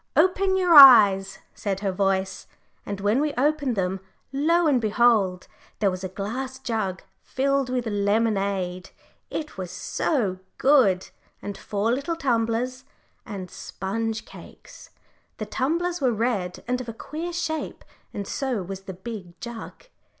[0.15, 2.47] "Open your eyes," said her voice,
[2.87, 3.99] and when we opened them,
[4.33, 5.47] lo and behold!
[5.77, 8.89] there was a glass jug filled with lemonade
[9.29, 11.09] it was so good
[11.39, 12.83] and four little tumblers,
[13.27, 14.89] and sponge cakes.
[15.37, 19.85] The tumblers were red and of a queer shape, and so was the big jug.